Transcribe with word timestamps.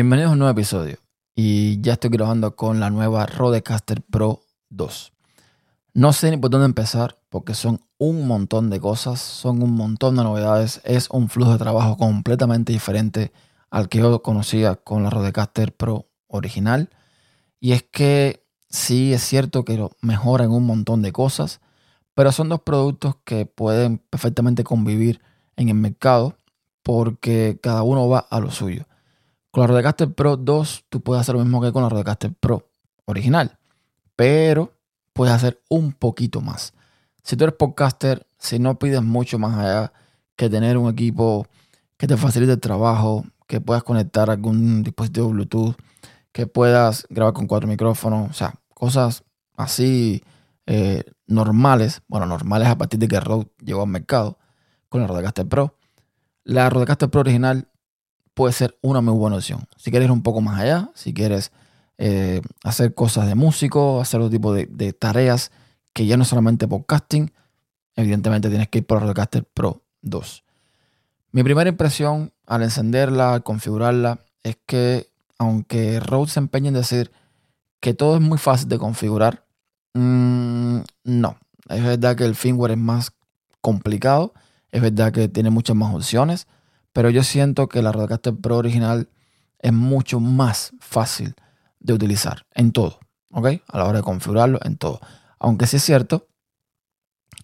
Bienvenidos 0.00 0.30
a 0.30 0.32
un 0.32 0.38
nuevo 0.38 0.52
episodio. 0.52 0.96
Y 1.34 1.78
ya 1.82 1.92
estoy 1.92 2.08
grabando 2.08 2.56
con 2.56 2.80
la 2.80 2.88
nueva 2.88 3.26
Rodecaster 3.26 4.00
Pro 4.00 4.40
2. 4.70 5.12
No 5.92 6.14
sé 6.14 6.30
ni 6.30 6.38
por 6.38 6.48
dónde 6.48 6.64
empezar 6.64 7.18
porque 7.28 7.52
son 7.52 7.82
un 7.98 8.26
montón 8.26 8.70
de 8.70 8.80
cosas, 8.80 9.20
son 9.20 9.62
un 9.62 9.72
montón 9.72 10.16
de 10.16 10.22
novedades. 10.22 10.80
Es 10.84 11.10
un 11.10 11.28
flujo 11.28 11.52
de 11.52 11.58
trabajo 11.58 11.98
completamente 11.98 12.72
diferente 12.72 13.30
al 13.68 13.90
que 13.90 13.98
yo 13.98 14.22
conocía 14.22 14.74
con 14.74 15.02
la 15.02 15.10
Rodecaster 15.10 15.76
Pro 15.76 16.08
original. 16.28 16.88
Y 17.60 17.72
es 17.72 17.82
que 17.82 18.42
sí 18.70 19.12
es 19.12 19.22
cierto 19.22 19.66
que 19.66 19.86
mejoran 20.00 20.50
un 20.50 20.64
montón 20.64 21.02
de 21.02 21.12
cosas, 21.12 21.60
pero 22.14 22.32
son 22.32 22.48
dos 22.48 22.62
productos 22.62 23.16
que 23.26 23.44
pueden 23.44 23.98
perfectamente 23.98 24.64
convivir 24.64 25.20
en 25.56 25.68
el 25.68 25.74
mercado 25.74 26.38
porque 26.82 27.58
cada 27.62 27.82
uno 27.82 28.08
va 28.08 28.20
a 28.20 28.40
lo 28.40 28.50
suyo. 28.50 28.86
Con 29.50 29.62
la 29.62 29.66
Rodecaster 29.66 30.12
Pro 30.14 30.36
2 30.36 30.84
tú 30.88 31.00
puedes 31.00 31.22
hacer 31.22 31.34
lo 31.34 31.42
mismo 31.42 31.60
que 31.60 31.72
con 31.72 31.82
la 31.82 31.88
Rodecaster 31.88 32.32
Pro 32.32 32.70
original, 33.04 33.58
pero 34.14 34.72
puedes 35.12 35.34
hacer 35.34 35.60
un 35.68 35.92
poquito 35.92 36.40
más. 36.40 36.72
Si 37.22 37.36
tú 37.36 37.44
eres 37.44 37.56
podcaster, 37.56 38.26
si 38.38 38.58
no 38.58 38.78
pides 38.78 39.02
mucho 39.02 39.38
más 39.38 39.58
allá 39.58 39.92
que 40.36 40.48
tener 40.48 40.78
un 40.78 40.88
equipo 40.88 41.46
que 41.96 42.06
te 42.06 42.16
facilite 42.16 42.52
el 42.52 42.60
trabajo, 42.60 43.24
que 43.46 43.60
puedas 43.60 43.82
conectar 43.82 44.30
algún 44.30 44.82
dispositivo 44.82 45.30
Bluetooth, 45.30 45.74
que 46.32 46.46
puedas 46.46 47.06
grabar 47.10 47.34
con 47.34 47.46
cuatro 47.46 47.68
micrófonos, 47.68 48.30
o 48.30 48.32
sea, 48.32 48.54
cosas 48.72 49.24
así 49.56 50.22
eh, 50.66 51.02
normales, 51.26 52.02
bueno, 52.06 52.26
normales 52.26 52.68
a 52.68 52.78
partir 52.78 53.00
de 53.00 53.08
que 53.08 53.18
Rode 53.18 53.50
llegó 53.58 53.82
al 53.82 53.88
mercado 53.88 54.38
con 54.88 55.00
la 55.00 55.08
Rodecaster 55.08 55.48
Pro. 55.48 55.76
La 56.44 56.70
Rodecaster 56.70 57.10
Pro 57.10 57.22
original 57.22 57.68
puede 58.40 58.54
ser 58.54 58.78
una 58.80 59.02
muy 59.02 59.12
buena 59.12 59.36
opción. 59.36 59.68
Si 59.76 59.90
quieres 59.90 60.06
ir 60.06 60.12
un 60.12 60.22
poco 60.22 60.40
más 60.40 60.58
allá, 60.58 60.88
si 60.94 61.12
quieres 61.12 61.52
eh, 61.98 62.40
hacer 62.64 62.94
cosas 62.94 63.26
de 63.26 63.34
músico, 63.34 64.00
hacer 64.00 64.18
otro 64.18 64.30
tipo 64.30 64.54
de, 64.54 64.92
tareas 64.94 65.50
que 65.92 66.06
ya 66.06 66.16
no 66.16 66.24
solamente 66.24 66.66
podcasting, 66.66 67.34
evidentemente 67.96 68.48
tienes 68.48 68.68
que 68.68 68.78
ir 68.78 68.86
por 68.86 69.02
Rodecaster 69.02 69.44
Pro 69.44 69.82
2. 70.00 70.42
Mi 71.32 71.42
primera 71.42 71.68
impresión 71.68 72.32
al 72.46 72.62
encenderla, 72.62 73.34
al 73.34 73.42
configurarla, 73.42 74.20
es 74.42 74.56
que 74.64 75.08
aunque 75.36 76.00
Rode 76.00 76.30
se 76.30 76.38
empeña 76.38 76.68
en 76.68 76.74
decir 76.76 77.12
que 77.78 77.92
todo 77.92 78.14
es 78.14 78.22
muy 78.22 78.38
fácil 78.38 78.70
de 78.70 78.78
configurar, 78.78 79.44
mm, 79.92 80.78
no. 81.04 81.36
Es 81.68 81.84
verdad 81.84 82.16
que 82.16 82.24
el 82.24 82.34
firmware 82.34 82.70
es 82.70 82.78
más 82.78 83.12
complicado, 83.60 84.32
es 84.72 84.80
verdad 84.80 85.12
que 85.12 85.28
tiene 85.28 85.50
muchas 85.50 85.76
más 85.76 85.94
opciones, 85.94 86.46
pero 86.92 87.10
yo 87.10 87.22
siento 87.22 87.68
que 87.68 87.82
la 87.82 87.92
Rodecaster 87.92 88.34
Pro 88.34 88.56
original 88.56 89.08
es 89.58 89.72
mucho 89.72 90.20
más 90.20 90.72
fácil 90.80 91.34
de 91.78 91.92
utilizar 91.92 92.46
en 92.54 92.72
todo, 92.72 92.98
¿ok? 93.30 93.48
A 93.68 93.78
la 93.78 93.84
hora 93.84 93.98
de 93.98 94.04
configurarlo 94.04 94.58
en 94.62 94.76
todo. 94.76 95.00
Aunque 95.38 95.66
sí 95.66 95.76
es 95.76 95.82
cierto 95.82 96.28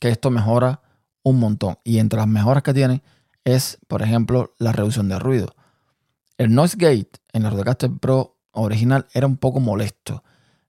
que 0.00 0.08
esto 0.08 0.30
mejora 0.30 0.83
un 1.22 1.39
montón. 1.39 1.78
Y 1.84 1.98
entre 1.98 2.19
las 2.19 2.28
mejoras 2.28 2.62
que 2.62 2.74
tiene 2.74 3.02
es, 3.44 3.78
por 3.89 4.02
ejemplo, 4.02 4.55
la 4.58 4.72
reducción 4.72 5.08
de 5.08 5.19
ruido. 5.19 5.55
El 6.39 6.55
noise 6.55 6.77
gate 6.78 7.12
en 7.33 7.44
la 7.44 7.50
Rodecaster 7.50 7.91
Pro 7.91 8.36
original 8.52 9.06
era 9.12 9.27
un 9.27 9.36
poco 9.36 9.61
molesto. 9.61 10.22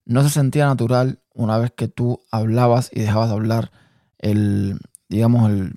No 0.06 0.24
se 0.24 0.30
sentía 0.30 0.66
natural 0.66 1.22
una 1.34 1.58
vez 1.58 1.72
que 1.76 1.88
tú 1.88 2.22
hablabas 2.32 2.90
y 2.94 3.02
dejabas 3.02 3.30
de 3.30 3.36
hablar 3.36 3.72
el, 4.20 4.80
digamos, 5.10 5.50
el, 5.52 5.76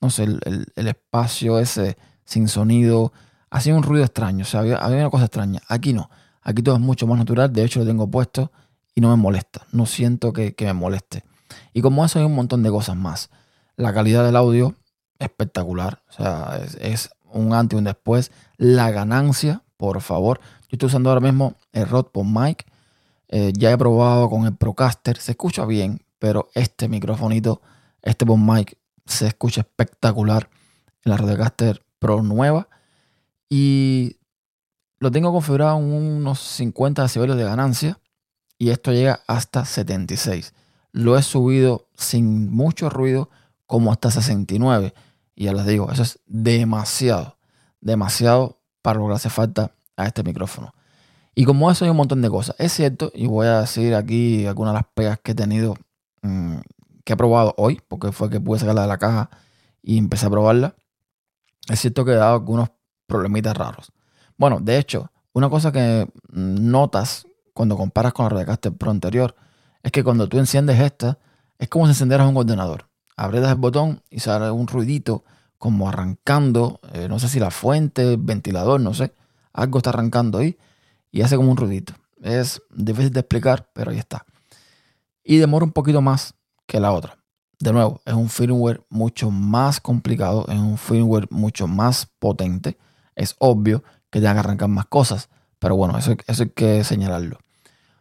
no 0.00 0.10
sé, 0.10 0.24
el, 0.24 0.66
el 0.76 0.88
espacio 0.88 1.58
ese 1.58 1.96
sin 2.30 2.48
sonido. 2.48 3.12
Hacía 3.50 3.74
un 3.74 3.82
ruido 3.82 4.04
extraño, 4.04 4.44
o 4.44 4.46
sea, 4.46 4.60
había, 4.60 4.78
una 4.78 5.10
cosa 5.10 5.24
extraña. 5.24 5.60
Aquí 5.68 5.92
no, 5.92 6.08
aquí 6.42 6.62
todo 6.62 6.76
es 6.76 6.80
mucho 6.80 7.06
más 7.08 7.18
natural, 7.18 7.52
de 7.52 7.64
hecho 7.64 7.80
lo 7.80 7.86
tengo 7.86 8.08
puesto 8.08 8.52
y 8.94 9.00
no 9.00 9.10
me 9.10 9.16
molesta, 9.16 9.66
no 9.72 9.86
siento 9.86 10.32
que, 10.32 10.54
me 10.60 10.72
moleste. 10.72 11.24
Y 11.74 11.82
como 11.82 12.04
eso 12.04 12.20
hay 12.20 12.24
un 12.24 12.34
montón 12.34 12.62
de 12.62 12.70
cosas 12.70 12.96
más. 12.96 13.30
La 13.74 13.92
calidad 13.92 14.24
del 14.24 14.36
audio, 14.36 14.76
espectacular, 15.18 16.02
o 16.10 16.12
sea, 16.12 16.60
es, 16.80 17.10
un 17.32 17.52
antes 17.52 17.76
y 17.76 17.78
un 17.78 17.84
después. 17.84 18.30
La 18.56 18.90
ganancia, 18.92 19.62
por 19.76 20.00
favor. 20.00 20.40
Yo 20.62 20.76
estoy 20.76 20.86
usando 20.86 21.10
ahora 21.10 21.20
mismo 21.20 21.54
el 21.72 21.88
Rod 21.88 22.06
por 22.06 22.24
Mic. 22.24 22.66
Eh, 23.28 23.52
ya 23.56 23.72
he 23.72 23.78
probado 23.78 24.28
con 24.28 24.46
el 24.46 24.54
Procaster. 24.54 25.16
Se 25.16 25.32
escucha 25.32 25.64
bien, 25.64 26.02
pero 26.18 26.50
este 26.54 26.88
microfonito, 26.88 27.62
este 28.02 28.24
Bon 28.24 28.44
Mic, 28.44 28.76
se 29.06 29.26
escucha 29.26 29.62
espectacular 29.62 30.48
en 31.04 31.10
la 31.10 31.16
Rodecaster 31.16 31.82
Pro 32.00 32.24
nueva. 32.24 32.68
Y 33.48 34.16
lo 34.98 35.12
tengo 35.12 35.32
configurado 35.32 35.78
en 35.78 35.92
unos 35.92 36.40
50 36.40 37.02
decibelios 37.02 37.38
de 37.38 37.44
ganancia. 37.44 38.00
Y 38.58 38.70
esto 38.70 38.92
llega 38.92 39.20
hasta 39.28 39.64
76. 39.64 40.52
Lo 40.92 41.16
he 41.16 41.22
subido 41.22 41.86
sin 41.94 42.50
mucho 42.50 42.90
ruido 42.90 43.30
como 43.66 43.92
hasta 43.92 44.10
69. 44.10 44.92
Y 45.36 45.44
ya 45.44 45.52
les 45.52 45.64
digo, 45.64 45.90
eso 45.92 46.02
es 46.02 46.18
demasiado, 46.26 47.38
demasiado 47.80 48.60
para 48.82 48.98
lo 48.98 49.08
que 49.08 49.14
hace 49.14 49.30
falta 49.30 49.72
a 49.96 50.06
este 50.06 50.22
micrófono. 50.22 50.74
Y 51.34 51.44
como 51.44 51.70
eso 51.70 51.84
hay 51.84 51.90
un 51.90 51.96
montón 51.96 52.20
de 52.20 52.28
cosas. 52.28 52.56
Es 52.58 52.72
cierto, 52.72 53.10
y 53.14 53.26
voy 53.26 53.46
a 53.46 53.60
decir 53.60 53.94
aquí 53.94 54.46
algunas 54.46 54.74
de 54.74 54.78
las 54.80 54.86
pegas 54.92 55.18
que 55.22 55.32
he 55.32 55.34
tenido, 55.34 55.76
mm, 56.22 56.56
que 57.04 57.12
he 57.12 57.16
probado 57.16 57.54
hoy, 57.56 57.80
porque 57.88 58.12
fue 58.12 58.28
que 58.28 58.40
pude 58.40 58.58
sacarla 58.58 58.82
de 58.82 58.88
la 58.88 58.98
caja 58.98 59.30
y 59.82 59.96
empecé 59.96 60.26
a 60.26 60.30
probarla 60.30 60.74
es 61.70 61.80
cierto 61.80 62.04
que 62.04 62.12
dado 62.12 62.34
algunos 62.34 62.70
problemitas 63.06 63.56
raros. 63.56 63.92
Bueno, 64.36 64.58
de 64.60 64.78
hecho, 64.78 65.10
una 65.32 65.48
cosa 65.48 65.70
que 65.72 66.08
notas 66.30 67.26
cuando 67.54 67.76
comparas 67.76 68.12
con 68.12 68.24
la 68.24 68.30
Rodecaster 68.30 68.72
Pro 68.72 68.90
anterior 68.90 69.36
es 69.82 69.92
que 69.92 70.02
cuando 70.02 70.28
tú 70.28 70.38
enciendes 70.38 70.80
esta, 70.80 71.18
es 71.58 71.68
como 71.68 71.86
si 71.86 71.92
encendieras 71.92 72.28
un 72.28 72.36
ordenador. 72.36 72.88
Abres 73.16 73.46
el 73.46 73.54
botón 73.54 74.02
y 74.10 74.20
sale 74.20 74.50
un 74.50 74.66
ruidito 74.66 75.24
como 75.58 75.88
arrancando, 75.88 76.80
eh, 76.92 77.06
no 77.08 77.18
sé 77.18 77.28
si 77.28 77.38
la 77.38 77.50
fuente, 77.50 78.16
ventilador, 78.18 78.80
no 78.80 78.94
sé. 78.94 79.12
Algo 79.52 79.78
está 79.78 79.90
arrancando 79.90 80.38
ahí 80.38 80.58
y 81.10 81.22
hace 81.22 81.36
como 81.36 81.50
un 81.50 81.56
ruidito. 81.56 81.94
Es 82.22 82.62
difícil 82.70 83.12
de 83.12 83.20
explicar, 83.20 83.70
pero 83.74 83.90
ahí 83.90 83.98
está. 83.98 84.24
Y 85.22 85.36
demora 85.36 85.64
un 85.64 85.72
poquito 85.72 86.00
más 86.00 86.34
que 86.66 86.80
la 86.80 86.92
otra 86.92 87.19
de 87.60 87.72
nuevo, 87.72 88.00
es 88.06 88.14
un 88.14 88.30
firmware 88.30 88.82
mucho 88.88 89.30
más 89.30 89.80
complicado, 89.80 90.46
es 90.48 90.58
un 90.58 90.78
firmware 90.78 91.28
mucho 91.30 91.66
más 91.66 92.06
potente. 92.18 92.78
Es 93.14 93.36
obvio 93.38 93.84
que 94.10 94.18
tenga 94.18 94.32
que 94.32 94.38
arrancar 94.40 94.68
más 94.68 94.86
cosas, 94.86 95.28
pero 95.58 95.76
bueno, 95.76 95.96
eso, 95.98 96.14
eso 96.26 96.42
hay 96.42 96.48
que 96.48 96.82
señalarlo. 96.84 97.38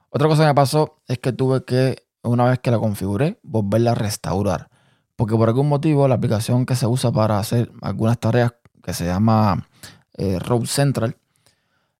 Otra 0.09 0.27
cosa 0.29 0.43
que 0.43 0.47
me 0.47 0.55
pasó 0.55 1.01
es 1.07 1.19
que 1.19 1.33
tuve 1.33 1.65
que, 1.65 2.03
una 2.23 2.45
vez 2.45 2.59
que 2.59 2.71
la 2.71 2.79
configuré, 2.79 3.37
volverla 3.43 3.91
a 3.91 3.95
restaurar. 3.95 4.69
Porque 5.17 5.35
por 5.35 5.49
algún 5.49 5.67
motivo 5.67 6.07
la 6.07 6.15
aplicación 6.15 6.65
que 6.65 6.75
se 6.75 6.87
usa 6.87 7.11
para 7.11 7.37
hacer 7.37 7.69
algunas 7.81 8.17
tareas, 8.17 8.53
que 8.81 8.93
se 8.93 9.05
llama 9.05 9.67
eh, 10.13 10.39
Road 10.39 10.65
Central, 10.65 11.17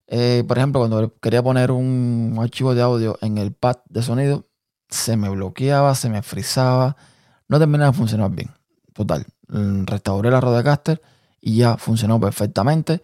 eh, 0.08 0.44
por 0.48 0.58
ejemplo, 0.58 0.80
cuando 0.80 1.14
quería 1.20 1.44
poner 1.44 1.72
un 1.72 2.36
archivo 2.40 2.74
de 2.74 2.82
audio 2.82 3.18
en 3.22 3.38
el 3.38 3.52
pad 3.52 3.78
de 3.90 4.02
sonido, 4.02 4.48
se 4.90 5.18
me 5.18 5.30
bloqueaba, 5.30 5.94
se 5.94 6.10
me 6.10 6.24
frizaba 6.24 6.96
no 7.50 7.60
terminaba 7.60 7.92
de 7.92 7.98
funcionar 7.98 8.32
bien. 8.32 8.50
Total, 8.94 9.26
mm, 9.50 9.86
restauré 9.86 10.32
la 10.32 10.40
Rodecaster 10.40 11.02
y 11.42 11.58
ya 11.58 11.78
funcionó 11.78 12.20
perfectamente. 12.20 13.02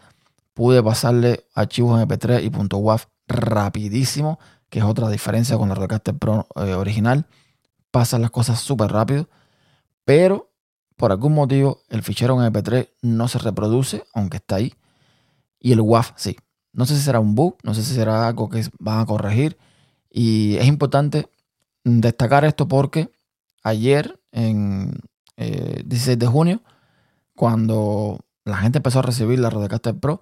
Pude 0.53 0.81
pasarle 0.81 1.45
archivos 1.53 2.00
MP3 2.00 2.44
y 2.44 2.75
.wav 2.75 3.01
rapidísimo, 3.28 4.39
que 4.69 4.79
es 4.79 4.85
otra 4.85 5.09
diferencia 5.09 5.57
con 5.57 5.67
la 5.67 5.75
Rodecaster 5.75 6.16
Pro 6.17 6.47
eh, 6.56 6.73
original. 6.75 7.25
Pasan 7.91 8.21
las 8.21 8.31
cosas 8.31 8.59
súper 8.59 8.92
rápido, 8.92 9.30
pero 10.06 10.51
por 10.95 11.12
algún 11.12 11.33
motivo 11.33 11.81
el 11.89 12.03
fichero 12.03 12.42
en 12.42 12.53
MP3 12.53 12.89
no 13.01 13.27
se 13.27 13.39
reproduce, 13.39 14.06
aunque 14.13 14.38
está 14.38 14.56
ahí. 14.56 14.74
Y 15.59 15.74
el 15.74 15.81
WAV 15.81 16.13
sí. 16.15 16.38
No 16.71 16.86
sé 16.86 16.95
si 16.95 17.01
será 17.01 17.19
un 17.19 17.36
bug, 17.36 17.57
no 17.63 17.74
sé 17.74 17.83
si 17.83 17.95
será 17.95 18.27
algo 18.27 18.50
que 18.50 18.63
van 18.80 19.00
a 19.00 19.06
corregir. 19.06 19.57
Y 20.09 20.57
es 20.57 20.68
importante 20.68 21.30
destacar 21.83 22.44
esto 22.45 22.68
porque 22.68 23.14
ayer, 23.65 24.19
en 24.31 25.00
16 25.38 26.07
eh, 26.07 26.15
de 26.17 26.27
junio, 26.27 26.62
cuando 27.35 28.19
la 28.45 28.57
gente 28.57 28.77
empezó 28.77 29.00
a 29.00 29.01
recibir 29.01 29.39
la 29.39 29.50
Rodecaster 29.50 30.00
Pro, 30.00 30.21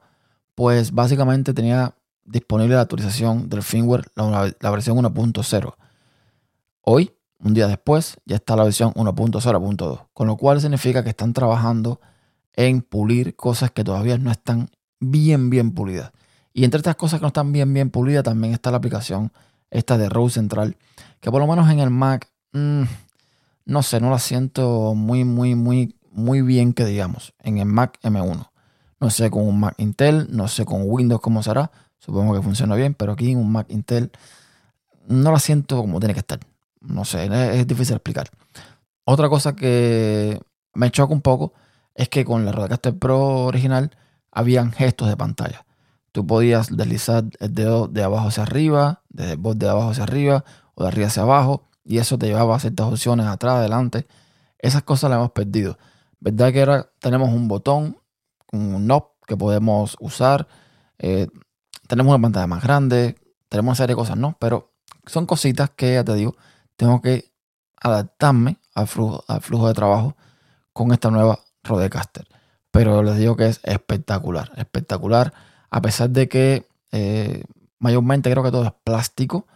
pues 0.56 0.94
básicamente 0.94 1.54
tenía 1.54 1.94
disponible 2.24 2.76
la 2.76 2.82
actualización 2.82 3.50
del 3.50 3.62
firmware, 3.62 4.06
la, 4.16 4.72
versión 4.72 4.98
1.0. 4.98 5.76
Hoy, 6.82 7.12
un 7.40 7.54
día 7.54 7.68
después, 7.68 8.18
ya 8.26 8.38
está 8.38 8.56
la 8.56 8.64
versión 8.64 8.94
1.0.2, 8.94 10.08
con 10.14 10.28
lo 10.28 10.38
cual 10.38 10.62
significa 10.62 11.04
que 11.04 11.10
están 11.10 11.34
trabajando 11.34 12.00
en 12.56 12.82
pulir 12.82 13.36
cosas 13.36 13.72
que 13.72 13.84
todavía 13.84 14.18
no 14.18 14.32
están 14.32 14.70
bien, 15.02 15.50
bien 15.50 15.72
pulidas. 15.72 16.12
Y 16.54 16.64
entre 16.64 16.78
estas 16.78 16.96
cosas 16.96 17.20
que 17.20 17.24
no 17.24 17.28
están 17.28 17.52
bien, 17.52 17.74
bien 17.74 17.90
pulidas, 17.90 18.24
también 18.24 18.54
está 18.54 18.72
la 18.72 18.78
aplicación 18.78 19.34
esta 19.70 19.98
de 19.98 20.08
Row 20.08 20.30
Central, 20.30 20.78
que 21.20 21.30
por 21.30 21.42
lo 21.42 21.48
menos 21.48 21.70
en 21.70 21.80
el 21.80 21.90
Mac 21.90 22.32
mm, 22.54 22.84
no 23.66 23.84
sé, 23.84 24.00
no 24.00 24.10
la 24.10 24.20
siento 24.20 24.94
muy, 24.96 25.24
muy, 25.24 25.56
muy, 25.56 25.96
muy 26.12 26.42
bien 26.42 26.74
que 26.74 26.86
digamos 26.86 27.34
en 27.40 27.58
el 27.58 27.66
Mac 27.66 28.00
M1. 28.04 28.50
No 29.00 29.10
sé 29.10 29.30
con 29.30 29.48
un 29.48 29.60
Mac 29.60 29.76
Intel, 29.78 30.28
no 30.30 30.48
sé 30.48 30.66
con 30.66 30.84
Windows 30.86 31.22
cómo 31.22 31.44
será. 31.44 31.72
supongo 32.00 32.34
que 32.34 32.42
funciona 32.42 32.76
bien, 32.76 32.94
pero 32.94 33.14
aquí 33.14 33.32
en 33.32 33.38
un 33.38 33.52
Mac 33.52 33.68
Intel 33.70 34.12
no 35.08 35.32
la 35.32 35.40
siento 35.40 35.78
como 35.78 36.00
tiene 36.00 36.14
que 36.14 36.22
estar. 36.22 36.40
No 36.82 37.06
sé, 37.06 37.30
es, 37.60 37.68
difícil 37.68 37.96
explicar. 37.96 38.30
Otra 39.06 39.30
cosa 39.30 39.56
que 39.56 40.40
me 40.74 40.92
choca 40.92 41.14
un 41.14 41.22
poco 41.22 41.54
es 41.96 42.10
que 42.10 42.26
con 42.26 42.46
la 42.46 42.52
Rodecaster 42.52 42.98
Pro 42.98 43.46
original 43.46 43.92
habían 44.32 44.72
gestos 44.72 45.08
de 45.08 45.18
pantalla. 45.18 45.66
Tú 46.12 46.26
podías 46.28 46.76
deslizar 46.76 47.26
el 47.40 47.54
dedo 47.54 47.88
de 47.88 48.04
abajo 48.04 48.28
hacia 48.28 48.44
arriba, 48.44 49.04
desde 49.10 49.34
el 49.34 49.38
borde 49.38 49.66
de 49.66 49.70
abajo 49.70 49.90
hacia 49.92 50.04
arriba 50.04 50.46
o 50.76 50.84
de 50.84 50.90
arriba 50.90 51.08
hacia 51.08 51.24
abajo, 51.24 51.68
y 51.84 51.98
eso 51.98 52.18
te 52.18 52.28
llevaba 52.28 52.56
a 52.56 52.60
ciertas 52.60 52.88
opciones 52.88 53.26
atrás, 53.28 53.56
adelante. 53.56 54.08
Esas 54.60 54.84
cosas 54.84 55.10
las 55.10 55.18
hemos 55.18 55.32
perdido. 55.32 55.78
¿Verdad 56.20 56.54
que 56.54 56.62
ahora 56.62 56.90
tenemos 57.00 57.30
un 57.30 57.48
botón, 57.48 57.98
un 58.52 58.86
knob 58.86 59.10
que 59.28 59.36
podemos 59.36 59.98
usar? 60.00 60.48
Eh, 61.00 61.28
tenemos 61.88 62.14
una 62.14 62.22
pantalla 62.22 62.48
más 62.48 62.64
grande, 62.64 63.18
tenemos 63.50 63.72
una 63.72 63.76
serie 63.76 63.96
de 63.96 64.00
cosas, 64.00 64.18
¿no? 64.18 64.38
Pero 64.40 64.74
son 65.06 65.26
cositas 65.26 65.70
que, 65.72 65.96
ya 65.96 66.04
te 66.04 66.14
digo, 66.14 66.36
tengo 66.78 67.02
que 67.02 67.34
adaptarme 67.82 68.58
al 68.74 68.88
flujo, 68.88 69.24
al 69.28 69.42
flujo 69.42 69.68
de 69.68 69.74
trabajo 69.74 70.16
con 70.72 70.94
esta 70.94 71.12
nueva 71.12 71.40
Rodecaster. 71.64 72.28
Pero 72.72 73.04
les 73.04 73.18
digo 73.18 73.36
que 73.36 73.48
es 73.48 73.60
espectacular, 73.64 74.52
espectacular. 74.56 75.34
A 75.70 75.82
pesar 75.82 76.10
de 76.10 76.30
que 76.30 76.68
eh, 76.92 77.44
mayormente 77.80 78.32
creo 78.32 78.44
que 78.44 78.52
todo 78.52 78.66
es 78.66 78.74
plástico, 78.84 79.48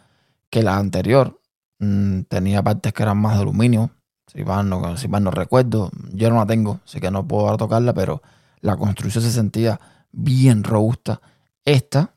que 0.50 0.64
la 0.64 0.78
anterior 0.78 1.40
mm, 1.80 2.22
tenía 2.24 2.64
partes 2.64 2.94
que 2.94 3.04
eran 3.04 3.18
más 3.18 3.36
de 3.36 3.42
aluminio. 3.42 3.92
Si 4.28 4.44
mal, 4.44 4.68
no, 4.68 4.98
si 4.98 5.08
no 5.08 5.32
recuerdo, 5.32 5.90
yo 6.14 6.30
no 6.30 6.36
la 6.36 6.46
tengo, 6.46 6.82
así 6.86 7.00
que 7.00 7.10
no 7.12 7.28
puedo 7.28 7.56
tocarla, 7.58 7.94
pero 7.94 8.22
la 8.60 8.76
construcción 8.76 9.24
se 9.24 9.32
sentía 9.32 9.80
bien 10.12 10.64
robusta. 10.64 11.22
Esta, 11.64 12.16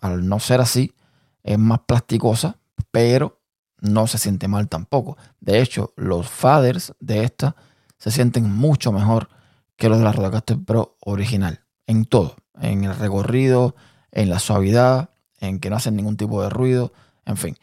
al 0.00 0.26
no 0.26 0.40
ser 0.40 0.60
así, 0.60 0.94
es 1.42 1.58
más 1.58 1.80
plasticosa, 1.80 2.56
pero 2.90 3.40
no 3.80 4.06
se 4.06 4.18
siente 4.18 4.48
mal 4.48 4.68
tampoco. 4.68 5.16
De 5.40 5.60
hecho, 5.60 5.92
los 5.96 6.28
faders 6.28 6.94
de 7.00 7.24
esta 7.24 7.56
se 7.98 8.10
sienten 8.10 8.50
mucho 8.50 8.92
mejor 8.92 9.28
que 9.76 9.88
los 9.88 9.98
de 9.98 10.04
la 10.04 10.12
Rodecaster 10.12 10.58
Pro 10.64 10.96
original. 11.00 11.60
En 11.86 12.04
todo. 12.04 12.36
En 12.60 12.84
el 12.84 12.94
recorrido, 12.96 13.74
en 14.12 14.28
la 14.28 14.38
suavidad, 14.38 15.10
en 15.40 15.58
que 15.60 15.70
no 15.70 15.76
hacen 15.76 15.96
ningún 15.96 16.16
tipo 16.16 16.42
de 16.42 16.50
ruido. 16.50 16.92
En 17.24 17.36
fin. 17.36 17.56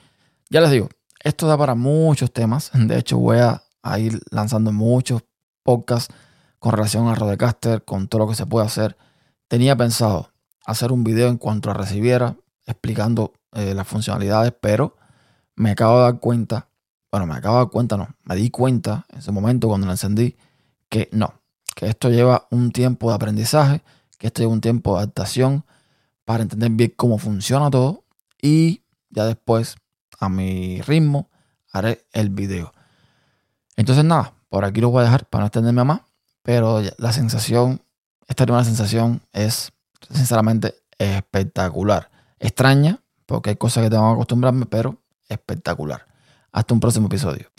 Ya 0.49 0.61
les 0.61 0.71
digo, 0.71 0.89
esto 1.23 1.47
da 1.47 1.57
para 1.57 1.75
muchos 1.75 2.31
temas. 2.31 2.71
De 2.73 2.97
hecho, 2.97 3.17
voy 3.17 3.37
a, 3.39 3.63
ir 3.99 4.19
lanzando 4.31 4.73
muchos 4.73 5.23
podcasts 5.63 6.13
con 6.59 6.73
relación 6.73 7.07
a 7.07 7.15
Rodecaster, 7.15 7.85
con 7.85 8.07
todo 8.07 8.19
lo 8.19 8.27
que 8.27 8.35
se 8.35 8.45
puede 8.45 8.65
hacer. 8.65 8.97
Tenía 9.47 9.77
pensado 9.77 10.31
hacer 10.65 10.91
un 10.91 11.03
video 11.05 11.29
en 11.29 11.37
cuanto 11.37 11.71
a 11.71 11.73
recibiera, 11.73 12.35
explicando 12.65 13.33
eh, 13.53 13.73
las 13.73 13.87
funcionalidades, 13.87 14.53
pero 14.59 14.97
me 15.55 15.71
acabo 15.71 15.97
de 15.97 16.03
dar 16.03 16.19
cuenta, 16.19 16.67
bueno, 17.09 17.27
me 17.27 17.35
acabo 17.35 17.55
de 17.55 17.63
dar 17.63 17.71
cuenta, 17.71 17.95
no, 17.95 18.09
me 18.23 18.35
di 18.35 18.49
cuenta 18.49 19.05
en 19.09 19.19
ese 19.19 19.31
momento 19.31 19.69
cuando 19.69 19.87
lo 19.87 19.93
encendí, 19.93 20.35
que 20.89 21.07
no, 21.13 21.41
que 21.75 21.87
esto 21.87 22.09
lleva 22.09 22.47
un 22.51 22.71
tiempo 22.71 23.09
de 23.09 23.15
aprendizaje, 23.15 23.83
que 24.17 24.27
esto 24.27 24.41
lleva 24.41 24.51
un 24.51 24.61
tiempo 24.61 24.93
de 24.93 25.03
adaptación 25.03 25.63
para 26.25 26.43
entender 26.43 26.71
bien 26.71 26.93
cómo 26.97 27.17
funciona 27.17 27.69
todo 27.69 28.03
y 28.41 28.83
ya 29.09 29.25
después 29.25 29.77
a 30.17 30.29
mi 30.29 30.81
ritmo 30.81 31.29
haré 31.71 32.05
el 32.13 32.29
video. 32.29 32.73
Entonces 33.75 34.03
nada, 34.03 34.33
por 34.49 34.65
aquí 34.65 34.81
lo 34.81 34.89
voy 34.89 35.01
a 35.01 35.05
dejar 35.05 35.25
para 35.27 35.43
no 35.43 35.47
extenderme 35.47 35.83
más, 35.83 36.01
pero 36.41 36.81
la 36.97 37.11
sensación, 37.11 37.81
esta 38.27 38.45
primera 38.45 38.63
sensación 38.63 39.21
es 39.33 39.71
sinceramente 40.09 40.75
espectacular. 40.97 42.09
Extraña, 42.39 42.99
porque 43.25 43.51
hay 43.51 43.55
cosas 43.55 43.83
que 43.83 43.89
tengo 43.89 44.07
que 44.07 44.13
acostumbrarme, 44.13 44.65
pero 44.65 45.01
espectacular. 45.27 46.07
Hasta 46.51 46.73
un 46.73 46.79
próximo 46.79 47.07
episodio. 47.07 47.56